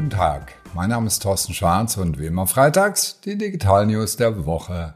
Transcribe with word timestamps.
guten 0.00 0.08
Tag. 0.08 0.54
Mein 0.72 0.88
Name 0.88 1.08
ist 1.08 1.22
Thorsten 1.22 1.52
Schwarz 1.52 1.98
und 1.98 2.18
wie 2.18 2.24
immer 2.24 2.46
freitags 2.46 3.20
die 3.20 3.36
Digital 3.36 3.84
News 3.84 4.16
der 4.16 4.46
Woche. 4.46 4.94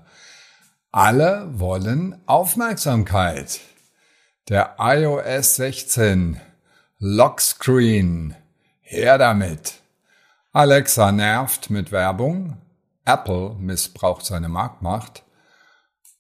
Alle 0.92 1.46
wollen 1.58 2.18
Aufmerksamkeit. 2.24 3.60
Der 4.48 4.76
iOS 4.78 5.56
16 5.56 6.40
Lockscreen. 7.00 8.34
Her 8.80 9.18
damit. 9.18 9.74
Alexa 10.54 11.12
nervt 11.12 11.68
mit 11.68 11.92
Werbung. 11.92 12.56
Apple 13.04 13.56
missbraucht 13.58 14.24
seine 14.24 14.48
Marktmacht. 14.48 15.22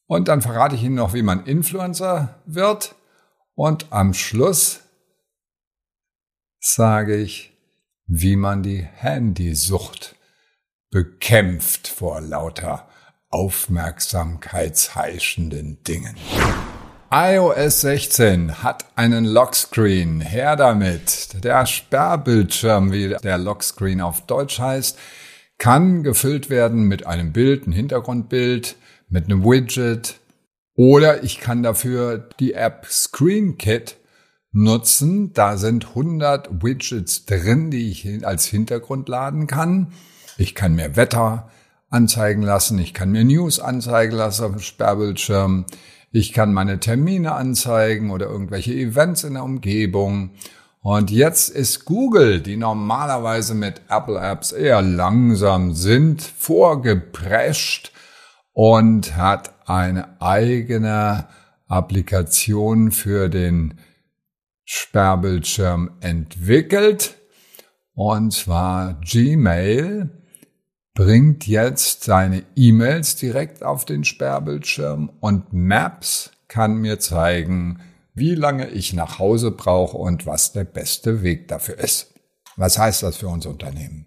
Und 0.06 0.28
dann 0.28 0.42
verrate 0.42 0.74
ich 0.74 0.82
Ihnen 0.82 0.96
noch, 0.96 1.14
wie 1.14 1.22
man 1.22 1.46
Influencer 1.46 2.34
wird. 2.44 2.96
Und 3.54 3.86
am 3.94 4.12
Schluss 4.12 4.80
sage 6.60 7.16
ich, 7.16 7.53
wie 8.06 8.36
man 8.36 8.62
die 8.62 8.82
Handysucht 8.82 10.16
bekämpft 10.90 11.88
vor 11.88 12.20
lauter 12.20 12.86
aufmerksamkeitsheischenden 13.30 15.82
Dingen. 15.82 16.14
iOS 17.10 17.80
16 17.80 18.62
hat 18.62 18.84
einen 18.94 19.24
Lockscreen. 19.24 20.20
Her 20.20 20.54
damit. 20.56 21.42
Der 21.42 21.64
Sperrbildschirm, 21.66 22.92
wie 22.92 23.16
der 23.22 23.38
Lockscreen 23.38 24.00
auf 24.00 24.24
Deutsch 24.26 24.60
heißt, 24.60 24.96
kann 25.58 26.02
gefüllt 26.02 26.50
werden 26.50 26.82
mit 26.84 27.06
einem 27.06 27.32
Bild, 27.32 27.66
ein 27.66 27.72
Hintergrundbild, 27.72 28.76
mit 29.08 29.24
einem 29.24 29.44
Widget. 29.44 30.20
Oder 30.76 31.24
ich 31.24 31.40
kann 31.40 31.62
dafür 31.62 32.28
die 32.38 32.52
App 32.54 32.86
ScreenKit 32.88 33.96
nutzen. 34.54 35.34
Da 35.34 35.58
sind 35.58 35.88
100 35.88 36.62
Widgets 36.62 37.26
drin, 37.26 37.70
die 37.70 37.90
ich 37.90 38.26
als 38.26 38.46
Hintergrund 38.46 39.08
laden 39.08 39.46
kann. 39.46 39.92
Ich 40.38 40.54
kann 40.54 40.74
mir 40.74 40.96
Wetter 40.96 41.50
anzeigen 41.90 42.42
lassen, 42.42 42.78
ich 42.78 42.94
kann 42.94 43.10
mir 43.10 43.24
News 43.24 43.60
anzeigen 43.60 44.16
lassen 44.16 44.44
auf 44.44 44.50
dem 44.52 44.60
Sperrbildschirm, 44.60 45.66
ich 46.10 46.32
kann 46.32 46.52
meine 46.52 46.80
Termine 46.80 47.32
anzeigen 47.32 48.10
oder 48.10 48.26
irgendwelche 48.26 48.72
Events 48.72 49.24
in 49.24 49.34
der 49.34 49.44
Umgebung. 49.44 50.30
Und 50.80 51.10
jetzt 51.10 51.50
ist 51.50 51.84
Google, 51.86 52.40
die 52.40 52.56
normalerweise 52.56 53.54
mit 53.54 53.80
Apple 53.88 54.18
Apps 54.18 54.52
eher 54.52 54.82
langsam 54.82 55.72
sind, 55.72 56.22
vorgeprescht 56.22 57.92
und 58.52 59.16
hat 59.16 59.54
eine 59.66 60.20
eigene 60.20 61.26
Applikation 61.68 62.92
für 62.92 63.28
den 63.28 63.74
Sperrbildschirm 64.64 65.98
entwickelt. 66.00 67.16
Und 67.94 68.32
zwar 68.32 69.00
Gmail 69.00 70.10
bringt 70.94 71.46
jetzt 71.46 72.04
seine 72.04 72.44
E-Mails 72.56 73.16
direkt 73.16 73.62
auf 73.62 73.84
den 73.84 74.04
Sperrbildschirm 74.04 75.10
und 75.20 75.52
Maps 75.52 76.30
kann 76.48 76.76
mir 76.76 77.00
zeigen, 77.00 77.80
wie 78.14 78.34
lange 78.34 78.68
ich 78.68 78.92
nach 78.92 79.18
Hause 79.18 79.50
brauche 79.50 79.96
und 79.96 80.24
was 80.24 80.52
der 80.52 80.64
beste 80.64 81.22
Weg 81.22 81.48
dafür 81.48 81.78
ist. 81.78 82.14
Was 82.56 82.78
heißt 82.78 83.02
das 83.02 83.16
für 83.16 83.28
unser 83.28 83.50
Unternehmen? 83.50 84.06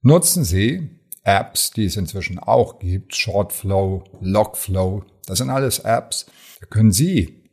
Nutzen 0.00 0.44
Sie 0.44 1.00
Apps, 1.24 1.70
die 1.70 1.84
es 1.86 1.96
inzwischen 1.96 2.38
auch 2.38 2.78
gibt, 2.78 3.14
Shortflow, 3.14 4.04
Logflow, 4.20 5.04
das 5.26 5.38
sind 5.38 5.50
alles 5.50 5.80
Apps. 5.80 6.26
Da 6.60 6.66
können 6.66 6.92
Sie 6.92 7.43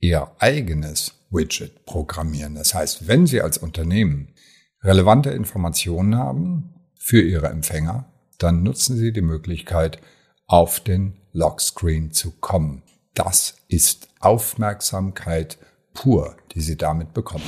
Ihr 0.00 0.30
eigenes 0.38 1.14
Widget 1.30 1.84
programmieren. 1.84 2.54
Das 2.54 2.74
heißt, 2.74 3.06
wenn 3.06 3.26
Sie 3.26 3.42
als 3.42 3.58
Unternehmen 3.58 4.34
relevante 4.82 5.30
Informationen 5.30 6.16
haben 6.16 6.74
für 6.98 7.20
Ihre 7.20 7.48
Empfänger, 7.48 8.06
dann 8.38 8.62
nutzen 8.62 8.96
Sie 8.96 9.12
die 9.12 9.20
Möglichkeit, 9.20 10.00
auf 10.46 10.80
den 10.80 11.20
Lockscreen 11.32 12.12
zu 12.12 12.32
kommen. 12.32 12.82
Das 13.14 13.56
ist 13.68 14.08
Aufmerksamkeit 14.20 15.58
pur, 15.94 16.36
die 16.54 16.60
Sie 16.60 16.76
damit 16.76 17.12
bekommen. 17.12 17.44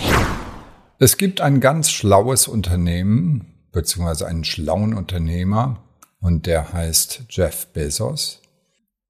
Es 0.99 1.17
gibt 1.17 1.41
ein 1.41 1.61
ganz 1.61 1.91
schlaues 1.91 2.47
Unternehmen, 2.47 3.67
beziehungsweise 3.73 4.27
einen 4.27 4.45
schlauen 4.45 4.95
Unternehmer, 4.95 5.83
und 6.21 6.47
der 6.47 6.73
heißt 6.73 7.25
Jeff 7.31 7.67
Bezos. 7.69 8.41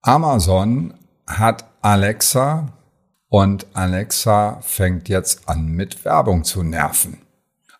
Amazon 0.00 0.94
hat 1.26 1.66
Alexa 1.82 2.72
und 3.32 3.66
Alexa 3.72 4.60
fängt 4.60 5.08
jetzt 5.08 5.48
an 5.48 5.68
mit 5.68 6.04
Werbung 6.04 6.44
zu 6.44 6.62
nerven. 6.62 7.22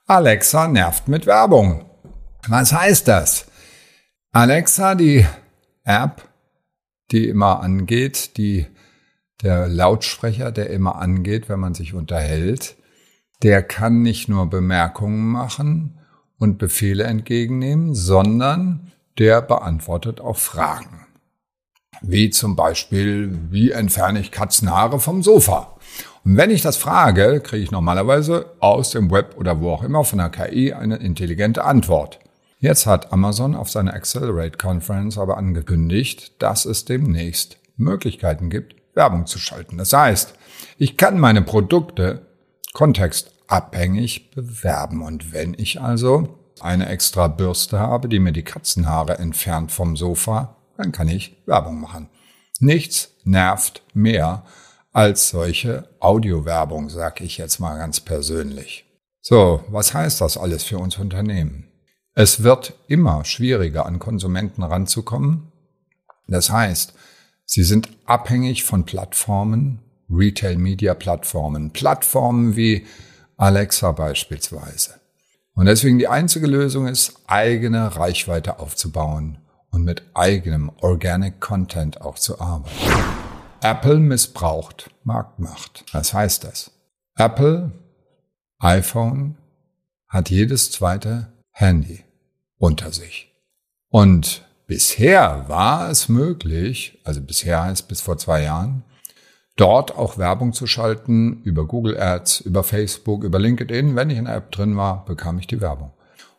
Alexa 0.06 0.66
nervt 0.66 1.08
mit 1.08 1.26
Werbung. 1.26 1.84
Was 2.48 2.72
heißt 2.72 3.06
das? 3.06 3.44
Alexa, 4.32 4.94
die 4.94 5.26
App, 5.84 6.26
die 7.10 7.28
immer 7.28 7.60
angeht, 7.60 8.38
die 8.38 8.66
der 9.42 9.68
Lautsprecher, 9.68 10.52
der 10.52 10.70
immer 10.70 10.96
angeht, 10.96 11.50
wenn 11.50 11.60
man 11.60 11.74
sich 11.74 11.92
unterhält, 11.92 12.76
der 13.42 13.62
kann 13.62 14.00
nicht 14.00 14.30
nur 14.30 14.48
Bemerkungen 14.48 15.26
machen 15.26 15.98
und 16.38 16.56
Befehle 16.56 17.04
entgegennehmen, 17.04 17.94
sondern 17.94 18.90
der 19.18 19.42
beantwortet 19.42 20.18
auch 20.18 20.38
Fragen. 20.38 21.06
Wie 22.02 22.30
zum 22.30 22.56
Beispiel, 22.56 23.38
wie 23.50 23.70
entferne 23.70 24.20
ich 24.20 24.32
Katzenhaare 24.32 24.98
vom 24.98 25.22
Sofa? 25.22 25.76
Und 26.24 26.36
wenn 26.36 26.50
ich 26.50 26.62
das 26.62 26.76
frage, 26.76 27.40
kriege 27.40 27.62
ich 27.62 27.70
normalerweise 27.70 28.46
aus 28.58 28.90
dem 28.90 29.10
Web 29.10 29.36
oder 29.36 29.60
wo 29.60 29.70
auch 29.70 29.84
immer 29.84 30.04
von 30.04 30.18
der 30.18 30.30
KI 30.30 30.72
eine 30.72 30.96
intelligente 30.96 31.64
Antwort. 31.64 32.18
Jetzt 32.58 32.86
hat 32.86 33.12
Amazon 33.12 33.54
auf 33.54 33.70
seiner 33.70 33.94
Accelerate 33.94 34.58
Conference 34.58 35.16
aber 35.16 35.36
angekündigt, 35.36 36.42
dass 36.42 36.64
es 36.64 36.84
demnächst 36.84 37.58
Möglichkeiten 37.76 38.50
gibt, 38.50 38.74
Werbung 38.94 39.26
zu 39.26 39.38
schalten. 39.38 39.78
Das 39.78 39.92
heißt, 39.92 40.34
ich 40.78 40.96
kann 40.96 41.20
meine 41.20 41.42
Produkte 41.42 42.26
kontextabhängig 42.72 44.32
bewerben. 44.32 45.02
Und 45.02 45.32
wenn 45.32 45.54
ich 45.54 45.80
also 45.80 46.38
eine 46.60 46.88
extra 46.88 47.28
Bürste 47.28 47.78
habe, 47.78 48.08
die 48.08 48.18
mir 48.18 48.32
die 48.32 48.44
Katzenhaare 48.44 49.18
entfernt 49.18 49.72
vom 49.72 49.96
Sofa, 49.96 50.56
dann 50.82 50.92
kann 50.92 51.08
ich 51.08 51.36
Werbung 51.46 51.80
machen. 51.80 52.08
Nichts 52.60 53.10
nervt 53.24 53.82
mehr 53.94 54.44
als 54.92 55.30
solche 55.30 55.88
Audiowerbung, 56.00 56.90
sag 56.90 57.20
ich 57.20 57.38
jetzt 57.38 57.60
mal 57.60 57.78
ganz 57.78 58.00
persönlich. 58.00 58.84
So, 59.20 59.64
was 59.68 59.94
heißt 59.94 60.20
das 60.20 60.36
alles 60.36 60.64
für 60.64 60.78
uns 60.78 60.98
Unternehmen? 60.98 61.68
Es 62.14 62.42
wird 62.42 62.74
immer 62.88 63.24
schwieriger, 63.24 63.86
an 63.86 63.98
Konsumenten 63.98 64.62
ranzukommen. 64.62 65.52
Das 66.28 66.50
heißt, 66.50 66.92
sie 67.46 67.62
sind 67.62 67.88
abhängig 68.04 68.64
von 68.64 68.84
Plattformen, 68.84 69.78
Retail-Media-Plattformen, 70.10 71.70
Plattformen 71.70 72.56
wie 72.56 72.86
Alexa 73.36 73.92
beispielsweise. 73.92 74.94
Und 75.54 75.66
deswegen 75.66 75.98
die 75.98 76.08
einzige 76.08 76.46
Lösung 76.46 76.86
ist, 76.86 77.14
eigene 77.26 77.96
Reichweite 77.96 78.58
aufzubauen 78.58 79.38
und 79.72 79.82
mit 79.84 80.02
eigenem 80.14 80.70
Organic 80.80 81.40
Content 81.40 82.00
auch 82.00 82.18
zu 82.18 82.40
arbeiten. 82.40 82.92
Apple 83.60 83.98
missbraucht 83.98 84.90
Marktmacht. 85.02 85.84
Was 85.92 86.14
heißt 86.14 86.44
das? 86.44 86.70
Apple, 87.16 87.72
iPhone, 88.58 89.36
hat 90.08 90.30
jedes 90.30 90.70
zweite 90.70 91.32
Handy 91.50 92.04
unter 92.58 92.92
sich. 92.92 93.32
Und 93.88 94.46
bisher 94.66 95.48
war 95.48 95.90
es 95.90 96.08
möglich, 96.08 97.00
also 97.04 97.20
bisher 97.20 97.64
heißt 97.64 97.88
bis 97.88 98.00
vor 98.00 98.18
zwei 98.18 98.42
Jahren, 98.42 98.84
dort 99.56 99.96
auch 99.96 100.18
Werbung 100.18 100.52
zu 100.52 100.66
schalten 100.66 101.42
über 101.42 101.66
Google 101.66 102.00
Ads, 102.00 102.40
über 102.40 102.64
Facebook, 102.64 103.24
über 103.24 103.38
LinkedIn. 103.38 103.96
Wenn 103.96 104.10
ich 104.10 104.18
in 104.18 104.24
der 104.24 104.36
App 104.36 104.50
drin 104.50 104.76
war, 104.76 105.04
bekam 105.04 105.38
ich 105.38 105.46
die 105.46 105.60
Werbung. 105.60 105.92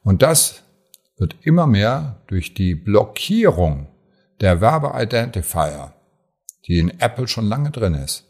Und 0.04 0.22
das 0.22 0.63
wird 1.24 1.38
immer 1.44 1.68
mehr 1.68 2.18
durch 2.28 2.54
die 2.54 2.76
Blockierung 2.76 3.88
der 4.42 4.60
Werbeidentifier, 4.60 5.94
die 6.68 6.80
in 6.80 7.00
Apple 7.00 7.30
schon 7.30 7.46
lange 7.46 7.72
drin 7.72 7.94
ist, 7.94 8.26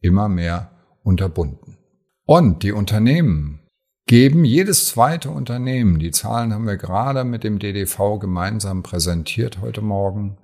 immer 0.00 0.28
mehr 0.28 0.70
unterbunden. 1.02 1.76
Und 2.24 2.62
die 2.62 2.70
Unternehmen 2.70 3.66
geben 4.06 4.44
jedes 4.44 4.86
zweite 4.86 5.30
Unternehmen, 5.30 5.98
die 5.98 6.12
Zahlen 6.12 6.54
haben 6.54 6.68
wir 6.68 6.76
gerade 6.76 7.24
mit 7.24 7.42
dem 7.42 7.58
DDV 7.58 8.20
gemeinsam 8.20 8.84
präsentiert 8.84 9.60
heute 9.60 9.82
Morgen, 9.82 10.38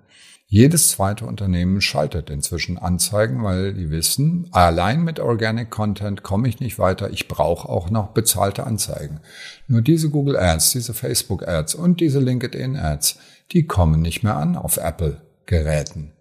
jedes 0.52 0.88
zweite 0.88 1.24
Unternehmen 1.24 1.80
schaltet 1.80 2.28
inzwischen 2.28 2.76
Anzeigen, 2.76 3.42
weil 3.42 3.72
die 3.72 3.88
wissen, 3.88 4.48
allein 4.52 5.02
mit 5.02 5.18
Organic 5.18 5.70
Content 5.70 6.22
komme 6.22 6.46
ich 6.46 6.60
nicht 6.60 6.78
weiter. 6.78 7.08
Ich 7.08 7.26
brauche 7.26 7.66
auch 7.70 7.88
noch 7.88 8.08
bezahlte 8.08 8.66
Anzeigen. 8.66 9.20
Nur 9.66 9.80
diese 9.80 10.10
Google 10.10 10.36
Ads, 10.36 10.72
diese 10.72 10.92
Facebook 10.92 11.48
Ads 11.48 11.74
und 11.74 12.02
diese 12.02 12.20
LinkedIn 12.20 12.76
Ads, 12.76 13.18
die 13.52 13.66
kommen 13.66 14.02
nicht 14.02 14.24
mehr 14.24 14.36
an 14.36 14.56
auf 14.56 14.76
Apple 14.76 15.22
Geräten. 15.46 16.12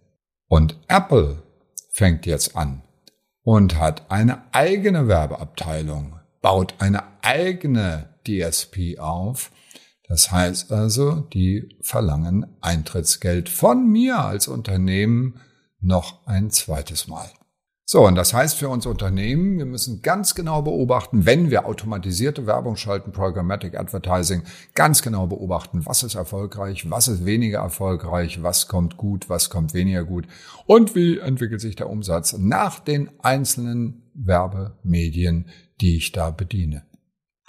Und 0.47 0.77
Apple 0.87 1.43
fängt 1.91 2.25
jetzt 2.25 2.55
an 2.55 2.83
und 3.43 3.77
hat 3.77 4.09
eine 4.09 4.43
eigene 4.53 5.09
Werbeabteilung, 5.09 6.21
baut 6.41 6.75
eine 6.79 7.03
eigene 7.21 8.07
DSP 8.25 8.97
auf, 8.97 9.51
Das 10.11 10.29
heißt 10.29 10.73
also, 10.73 11.21
die 11.31 11.69
verlangen 11.79 12.45
Eintrittsgeld 12.59 13.47
von 13.47 13.87
mir 13.89 14.19
als 14.19 14.49
Unternehmen 14.49 15.39
noch 15.79 16.27
ein 16.27 16.49
zweites 16.49 17.07
Mal. 17.07 17.29
So, 17.85 18.05
und 18.05 18.15
das 18.15 18.33
heißt 18.33 18.57
für 18.57 18.67
uns 18.67 18.85
Unternehmen, 18.85 19.57
wir 19.57 19.65
müssen 19.65 20.01
ganz 20.01 20.35
genau 20.35 20.63
beobachten, 20.63 21.25
wenn 21.25 21.49
wir 21.49 21.65
automatisierte 21.65 22.45
Werbung 22.45 22.75
schalten, 22.75 23.13
Programmatic 23.13 23.79
Advertising, 23.79 24.43
ganz 24.75 25.01
genau 25.01 25.27
beobachten, 25.27 25.85
was 25.85 26.03
ist 26.03 26.15
erfolgreich, 26.15 26.89
was 26.91 27.07
ist 27.07 27.25
weniger 27.25 27.59
erfolgreich, 27.59 28.43
was 28.43 28.67
kommt 28.67 28.97
gut, 28.97 29.29
was 29.29 29.49
kommt 29.49 29.73
weniger 29.73 30.03
gut 30.03 30.27
und 30.65 30.93
wie 30.93 31.19
entwickelt 31.19 31.61
sich 31.61 31.77
der 31.77 31.89
Umsatz 31.89 32.35
nach 32.37 32.81
den 32.81 33.09
einzelnen 33.23 34.11
Werbemedien, 34.13 35.47
die 35.79 35.95
ich 35.95 36.11
da 36.11 36.31
bediene. 36.31 36.83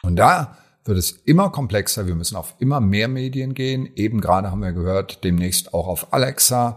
Und 0.05 0.15
da 0.15 0.57
wird 0.85 0.99
es 0.99 1.13
immer 1.13 1.51
komplexer. 1.51 2.07
Wir 2.07 2.15
müssen 2.15 2.37
auf 2.37 2.55
immer 2.59 2.81
mehr 2.81 3.09
Medien 3.09 3.55
gehen. 3.55 3.89
Eben 3.95 4.21
gerade 4.21 4.51
haben 4.51 4.63
wir 4.63 4.73
gehört, 4.73 5.25
demnächst 5.25 5.75
auch 5.75 5.87
auf 5.87 6.13
Alexa. 6.13 6.77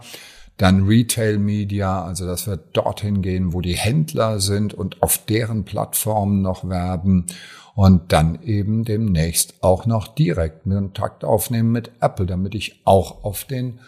Dann 0.56 0.86
Retail 0.86 1.38
Media, 1.38 2.02
also 2.02 2.26
dass 2.26 2.46
wir 2.46 2.56
dorthin 2.56 3.20
gehen, 3.20 3.52
wo 3.52 3.60
die 3.60 3.76
Händler 3.76 4.40
sind 4.40 4.72
und 4.72 5.02
auf 5.02 5.18
deren 5.26 5.64
Plattformen 5.64 6.40
noch 6.40 6.68
werben. 6.68 7.26
Und 7.74 8.12
dann 8.12 8.40
eben 8.42 8.84
demnächst 8.84 9.62
auch 9.62 9.84
noch 9.84 10.08
direkt 10.08 10.64
Kontakt 10.64 11.24
aufnehmen 11.24 11.72
mit 11.72 11.90
Apple, 12.00 12.24
damit 12.24 12.54
ich 12.54 12.80
auch 12.86 13.22
auf 13.22 13.44
den 13.44 13.80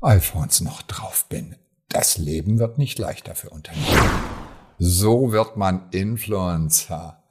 iPhones 0.00 0.60
noch 0.60 0.82
drauf 0.82 1.26
bin. 1.28 1.56
Das 1.88 2.16
Leben 2.16 2.60
wird 2.60 2.78
nicht 2.78 2.98
leichter 2.98 3.34
für 3.34 3.50
Unternehmen. 3.50 3.86
So 4.78 5.32
wird 5.32 5.56
man 5.56 5.88
Influencer. 5.90 7.23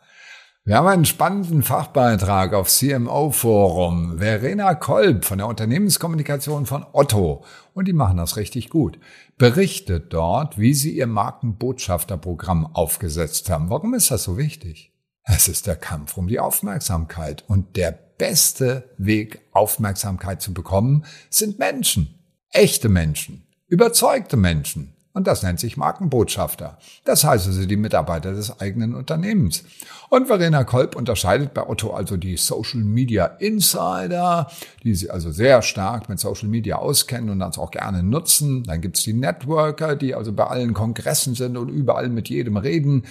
Wir 0.65 0.77
haben 0.77 0.87
einen 0.87 1.03
spannenden 1.03 1.61
Fachbeitrag 1.61 2.53
auf 2.53 2.69
CMO 2.69 3.31
Forum. 3.31 4.19
Verena 4.19 4.75
Kolb 4.75 5.25
von 5.25 5.37
der 5.39 5.47
Unternehmenskommunikation 5.47 6.65
von 6.65 6.85
Otto. 6.93 7.43
Und 7.73 7.89
die 7.89 7.93
machen 7.93 8.15
das 8.15 8.37
richtig 8.37 8.69
gut. 8.69 8.97
Berichtet 9.37 10.13
dort, 10.13 10.57
wie 10.57 10.73
sie 10.73 10.95
ihr 10.95 11.07
Markenbotschafterprogramm 11.07 12.65
aufgesetzt 12.65 13.49
haben. 13.49 13.69
Warum 13.69 13.93
ist 13.93 14.09
das 14.09 14.23
so 14.23 14.37
wichtig? 14.37 14.93
Es 15.25 15.49
ist 15.49 15.67
der 15.67 15.75
Kampf 15.75 16.15
um 16.15 16.27
die 16.27 16.39
Aufmerksamkeit. 16.39 17.43
Und 17.49 17.75
der 17.75 17.91
beste 17.91 18.89
Weg, 18.97 19.41
Aufmerksamkeit 19.51 20.41
zu 20.41 20.53
bekommen, 20.53 21.03
sind 21.29 21.59
Menschen. 21.59 22.23
Echte 22.51 22.87
Menschen. 22.87 23.47
Überzeugte 23.67 24.37
Menschen. 24.37 24.92
Und 25.13 25.27
das 25.27 25.43
nennt 25.43 25.59
sich 25.59 25.77
Markenbotschafter. 25.77 26.77
Das 27.05 27.23
heißt 27.23 27.45
also 27.45 27.65
die 27.65 27.77
Mitarbeiter 27.77 28.33
des 28.33 28.59
eigenen 28.59 28.95
Unternehmens. 28.95 29.63
Und 30.09 30.27
Verena 30.27 30.63
Kolb 30.63 30.95
unterscheidet 30.95 31.53
bei 31.53 31.67
Otto 31.67 31.91
also 31.91 32.17
die 32.17 32.35
Social 32.35 32.81
Media 32.81 33.25
Insider, 33.25 34.49
die 34.83 34.95
sie 34.95 35.11
also 35.11 35.31
sehr 35.31 35.61
stark 35.61 36.09
mit 36.09 36.19
Social 36.19 36.49
Media 36.49 36.77
auskennen 36.77 37.29
und 37.29 37.39
das 37.39 37.59
auch 37.59 37.69
gerne 37.69 38.01
nutzen. 38.01 38.63
Dann 38.63 38.81
gibt's 38.81 39.03
die 39.03 39.13
Networker, 39.13 39.95
die 39.95 40.15
also 40.15 40.33
bei 40.33 40.47
allen 40.47 40.73
Kongressen 40.73 41.35
sind 41.35 41.57
und 41.57 41.69
überall 41.69 42.09
mit 42.09 42.29
jedem 42.29 42.57
reden 42.57 43.03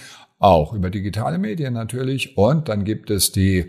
auch 0.43 0.73
über 0.73 0.89
digitale 0.89 1.37
Medien 1.37 1.73
natürlich. 1.73 2.37
Und 2.37 2.67
dann 2.67 2.83
gibt 2.83 3.09
es 3.09 3.31
die, 3.31 3.67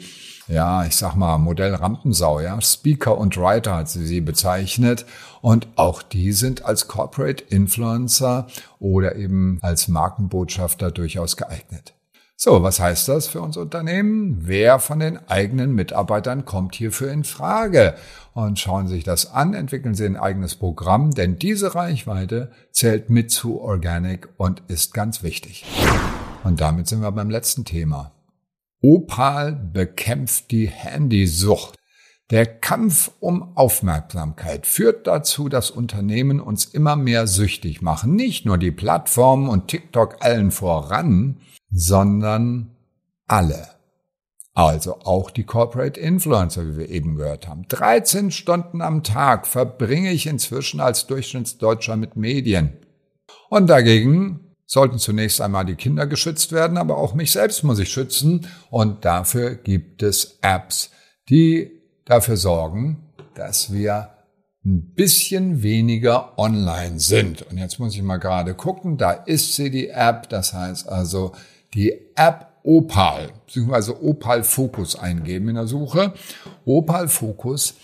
ja, 0.49 0.85
ich 0.85 0.97
sag 0.97 1.15
mal, 1.15 1.39
Modell 1.39 1.75
Rampensau, 1.75 2.41
ja, 2.41 2.61
Speaker 2.61 3.17
und 3.17 3.37
Writer 3.37 3.77
hat 3.77 3.89
sie 3.89 4.07
sie 4.07 4.21
bezeichnet. 4.21 5.07
Und 5.41 5.69
auch 5.77 6.03
die 6.03 6.33
sind 6.33 6.65
als 6.65 6.89
Corporate 6.89 7.45
Influencer 7.49 8.49
oder 8.81 9.15
eben 9.17 9.59
als 9.63 9.89
Markenbotschafter 9.89 10.91
durchaus 10.91 11.37
geeignet. 11.37 11.95
So, 12.37 12.65
was 12.65 12.81
heißt 12.81 13.07
das 13.07 13.29
für 13.29 13.41
uns 13.41 13.57
Unternehmen? 13.57 14.39
Wer 14.41 14.81
von 14.81 14.99
den 14.99 15.19
eigenen 15.29 15.73
Mitarbeitern 15.73 16.45
kommt 16.45 16.75
hierfür 16.75 17.13
in 17.13 17.23
Frage? 17.23 17.95
Und 18.33 18.59
schauen 18.59 18.89
Sie 18.89 18.95
sich 18.95 19.05
das 19.05 19.33
an, 19.33 19.55
entwickeln 19.55 19.95
Sie 19.95 20.05
ein 20.05 20.17
eigenes 20.17 20.57
Programm, 20.57 21.13
denn 21.13 21.39
diese 21.39 21.77
Reichweite 21.77 22.51
zählt 22.73 23.09
mit 23.09 23.31
zu 23.31 23.61
Organic 23.61 24.29
und 24.37 24.63
ist 24.67 24.93
ganz 24.93 25.23
wichtig. 25.23 25.65
Und 26.45 26.61
damit 26.61 26.87
sind 26.87 27.01
wir 27.01 27.11
beim 27.11 27.31
letzten 27.31 27.65
Thema. 27.65 28.13
Opal 28.81 29.53
bekämpft 29.53 30.51
die 30.51 30.69
Handysucht. 30.69 31.77
Der 32.31 32.47
Kampf 32.47 33.11
um 33.21 33.57
Aufmerksamkeit 33.57 34.67
führt 34.67 35.07
dazu, 35.07 35.49
dass 35.49 35.71
Unternehmen 35.71 36.41
uns 36.41 36.67
immer 36.67 36.97
mehr 36.97 37.27
süchtig 37.27 37.83
machen. 37.83 38.15
Nicht 38.15 38.45
nur 38.45 38.59
die 38.59 38.71
Plattformen 38.71 39.49
und 39.49 39.69
TikTok 39.69 40.17
allen 40.21 40.51
voran, 40.51 41.39
sondern 41.71 42.77
alle. 43.27 43.69
Also 44.53 45.01
auch 45.01 45.31
die 45.31 45.45
Corporate 45.45 45.99
Influencer, 45.99 46.67
wie 46.67 46.77
wir 46.77 46.89
eben 46.89 47.17
gehört 47.17 47.49
haben. 47.49 47.67
13 47.69 48.31
Stunden 48.31 48.83
am 48.83 49.03
Tag 49.03 49.47
verbringe 49.47 50.13
ich 50.13 50.27
inzwischen 50.27 50.81
als 50.81 51.07
Durchschnittsdeutscher 51.07 51.97
mit 51.97 52.17
Medien. 52.17 52.75
Und 53.51 53.69
dagegen 53.69 54.44
sollten 54.75 54.99
zunächst 54.99 55.41
einmal 55.41 55.65
die 55.65 55.77
Kinder 55.77 56.07
geschützt 56.07 56.51
werden, 56.51 56.77
aber 56.79 56.99
auch 56.99 57.15
mich 57.15 57.31
selbst 57.31 57.63
muss 57.63 57.79
ich 57.79 57.91
schützen. 57.91 58.49
Und 58.71 59.05
dafür 59.05 59.55
gibt 59.55 60.03
es 60.03 60.39
Apps, 60.43 60.91
die 61.31 61.71
dafür 62.05 62.37
sorgen, 62.37 63.15
dass 63.37 63.73
wir 63.73 64.11
ein 64.67 64.93
bisschen 64.95 65.63
weniger 65.63 66.37
online 66.39 66.99
sind. 66.99 67.43
Und 67.43 67.59
jetzt 67.59 67.79
muss 67.79 67.95
ich 67.95 68.03
mal 68.03 68.17
gerade 68.17 68.55
gucken, 68.55 68.97
da 68.97 69.13
ist 69.13 69.55
sie 69.55 69.71
die 69.71 69.91
App, 69.91 70.29
das 70.29 70.53
heißt 70.53 70.89
also 70.89 71.33
die 71.73 71.93
App 72.17 72.49
Opal, 72.65 73.29
beziehungsweise 73.47 74.03
Opal 74.03 74.43
Focus 74.43 74.97
eingeben 74.97 75.51
in 75.51 75.55
der 75.55 75.69
Suche. 75.69 76.15
Opal 76.65 77.09
Focus 77.09 77.75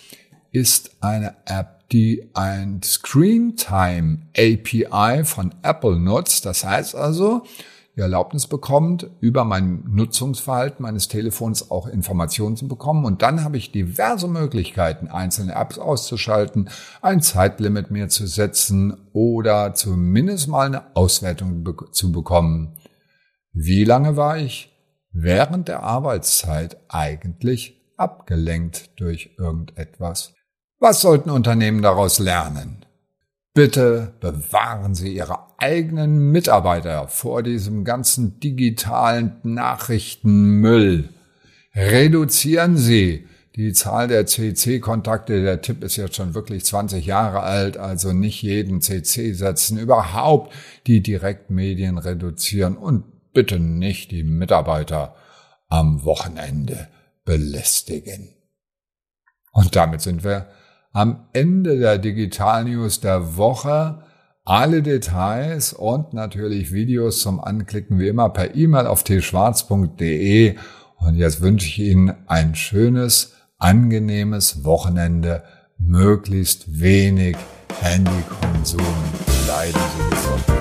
ist 0.51 0.91
eine 0.99 1.35
App, 1.45 1.80
die 1.91 2.29
ein 2.33 2.81
Screen 2.83 3.55
Time 3.55 4.27
API 4.37 5.23
von 5.25 5.53
Apple 5.61 5.99
nutzt. 5.99 6.45
Das 6.45 6.63
heißt 6.63 6.95
also, 6.95 7.43
die 7.95 7.99
Erlaubnis 7.99 8.47
bekommt, 8.47 9.09
über 9.19 9.43
mein 9.43 9.83
Nutzungsverhalten 9.89 10.81
meines 10.81 11.09
Telefons 11.09 11.71
auch 11.71 11.87
Informationen 11.87 12.55
zu 12.55 12.69
bekommen. 12.69 13.03
Und 13.03 13.21
dann 13.21 13.43
habe 13.43 13.57
ich 13.57 13.73
diverse 13.73 14.29
Möglichkeiten, 14.29 15.09
einzelne 15.09 15.55
Apps 15.55 15.77
auszuschalten, 15.77 16.69
ein 17.01 17.21
Zeitlimit 17.21 17.91
mir 17.91 18.07
zu 18.07 18.27
setzen 18.27 18.95
oder 19.11 19.73
zumindest 19.73 20.47
mal 20.47 20.67
eine 20.67 20.95
Auswertung 20.95 21.67
zu 21.91 22.13
bekommen. 22.13 22.77
Wie 23.51 23.83
lange 23.83 24.15
war 24.15 24.37
ich 24.37 24.73
während 25.11 25.67
der 25.67 25.83
Arbeitszeit 25.83 26.77
eigentlich 26.87 27.93
abgelenkt 27.97 28.91
durch 29.01 29.35
irgendetwas? 29.37 30.33
Was 30.81 31.01
sollten 31.01 31.29
Unternehmen 31.29 31.83
daraus 31.83 32.17
lernen? 32.17 32.83
Bitte 33.53 34.15
bewahren 34.19 34.95
Sie 34.95 35.15
Ihre 35.15 35.37
eigenen 35.59 36.31
Mitarbeiter 36.31 37.07
vor 37.07 37.43
diesem 37.43 37.85
ganzen 37.85 38.39
digitalen 38.39 39.35
Nachrichtenmüll. 39.43 41.09
Reduzieren 41.75 42.77
Sie 42.77 43.27
die 43.55 43.73
Zahl 43.73 44.07
der 44.07 44.25
CC-Kontakte. 44.25 45.43
Der 45.43 45.61
Tipp 45.61 45.83
ist 45.83 45.97
jetzt 45.97 46.15
schon 46.15 46.33
wirklich 46.33 46.65
20 46.65 47.05
Jahre 47.05 47.41
alt, 47.41 47.77
also 47.77 48.11
nicht 48.11 48.41
jeden 48.41 48.81
CC 48.81 49.33
setzen. 49.33 49.77
Überhaupt 49.77 50.51
die 50.87 51.03
Direktmedien 51.03 51.99
reduzieren 51.99 52.75
und 52.75 53.03
bitte 53.33 53.59
nicht 53.59 54.09
die 54.09 54.23
Mitarbeiter 54.23 55.13
am 55.67 56.03
Wochenende 56.05 56.87
belästigen. 57.23 58.29
Und 59.51 59.75
damit 59.75 60.01
sind 60.01 60.23
wir 60.23 60.47
am 60.91 61.27
Ende 61.33 61.79
der 61.79 61.97
Digital 61.97 62.65
News 62.65 62.99
der 62.99 63.37
Woche. 63.37 64.03
Alle 64.43 64.81
Details 64.81 65.73
und 65.73 66.13
natürlich 66.13 66.71
Videos 66.73 67.21
zum 67.21 67.39
Anklicken 67.39 67.99
wie 67.99 68.07
immer 68.07 68.29
per 68.29 68.55
E-Mail 68.55 68.87
auf 68.87 69.03
tschwarz.de. 69.03 70.55
Und 70.97 71.15
jetzt 71.15 71.41
wünsche 71.41 71.67
ich 71.67 71.79
Ihnen 71.79 72.13
ein 72.27 72.55
schönes, 72.55 73.33
angenehmes 73.57 74.63
Wochenende, 74.63 75.43
möglichst 75.77 76.79
wenig 76.79 77.37
Handykonsum. 77.81 78.81
Bleiben 79.45 79.79
Sie 79.97 80.09
gesund. 80.09 80.60